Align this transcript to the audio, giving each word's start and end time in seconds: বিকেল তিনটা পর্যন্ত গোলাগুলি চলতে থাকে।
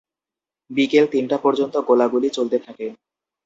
বিকেল 0.69 1.05
তিনটা 1.13 1.37
পর্যন্ত 1.37 1.75
গোলাগুলি 1.87 2.29
চলতে 2.29 2.57
থাকে। 2.59 2.85